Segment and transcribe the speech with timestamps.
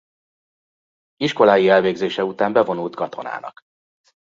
[1.15, 3.61] Iskolái elvégzése után bevonult katonának.